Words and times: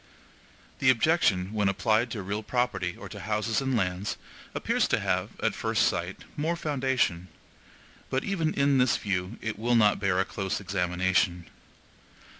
The 0.79 0.89
objection, 0.89 1.53
when 1.53 1.69
applied 1.69 2.09
to 2.09 2.23
real 2.23 2.41
property 2.41 2.97
or 2.97 3.07
to 3.07 3.19
houses 3.19 3.61
and 3.61 3.77
lands, 3.77 4.17
appears 4.55 4.87
to 4.87 4.99
have, 4.99 5.39
at 5.43 5.53
first 5.53 5.85
sight, 5.87 6.23
more 6.35 6.55
foundation, 6.55 7.27
but 8.09 8.23
even 8.23 8.51
in 8.55 8.79
this 8.79 8.97
view 8.97 9.37
it 9.43 9.59
will 9.59 9.75
not 9.75 9.99
bear 9.99 10.19
a 10.19 10.25
close 10.25 10.59
examination. 10.59 11.47